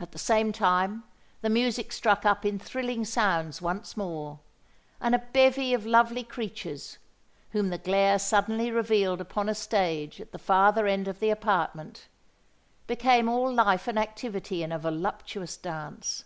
At 0.00 0.10
the 0.10 0.18
same 0.18 0.50
time, 0.52 1.04
the 1.40 1.48
music 1.48 1.92
struck 1.92 2.26
up 2.26 2.44
in 2.44 2.58
thrilling 2.58 3.04
sounds 3.04 3.62
once 3.62 3.96
more; 3.96 4.40
and 5.00 5.14
a 5.14 5.20
bevy 5.20 5.72
of 5.72 5.86
lovely 5.86 6.24
creatures, 6.24 6.98
whom 7.50 7.68
the 7.70 7.78
glare 7.78 8.18
suddenly 8.18 8.72
revealed 8.72 9.20
upon 9.20 9.48
a 9.48 9.54
stage 9.54 10.20
at 10.20 10.32
the 10.32 10.40
farther 10.40 10.88
end 10.88 11.06
of 11.06 11.20
the 11.20 11.30
apartment, 11.30 12.08
became 12.88 13.28
all 13.28 13.52
life 13.52 13.86
and 13.86 14.00
activity 14.00 14.64
in 14.64 14.72
a 14.72 14.80
voluptuous 14.80 15.56
dance. 15.56 16.24